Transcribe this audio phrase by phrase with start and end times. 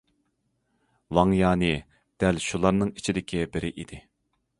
[1.17, 1.69] ۋاڭ يانى
[2.23, 4.01] دەل شۇلارنىڭ ئىچىدىكى بىرى ئىدى.